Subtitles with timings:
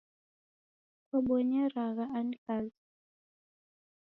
[1.07, 2.79] Kwabonyeragha ani kazi